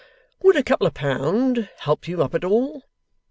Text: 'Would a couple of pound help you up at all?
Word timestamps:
'Would 0.41 0.55
a 0.55 0.63
couple 0.63 0.87
of 0.87 0.95
pound 0.95 1.69
help 1.77 2.07
you 2.07 2.23
up 2.23 2.33
at 2.33 2.43
all? 2.43 2.85